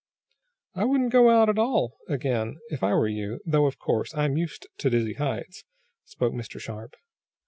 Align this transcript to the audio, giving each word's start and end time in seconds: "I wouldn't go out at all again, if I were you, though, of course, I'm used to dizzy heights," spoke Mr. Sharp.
"I 0.73 0.83
wouldn't 0.85 1.11
go 1.11 1.29
out 1.29 1.47
at 1.47 1.59
all 1.59 1.99
again, 2.07 2.57
if 2.69 2.81
I 2.81 2.91
were 2.95 3.07
you, 3.07 3.39
though, 3.45 3.67
of 3.67 3.77
course, 3.77 4.15
I'm 4.15 4.35
used 4.35 4.65
to 4.79 4.89
dizzy 4.89 5.13
heights," 5.13 5.63
spoke 6.05 6.33
Mr. 6.33 6.59
Sharp. 6.59 6.95